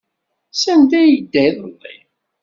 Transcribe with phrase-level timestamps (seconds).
[0.61, 1.95] Sanda ay yedda iḍelli?